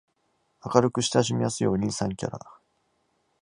[0.65, 2.39] 明るく親しみやすいお兄さんキャラ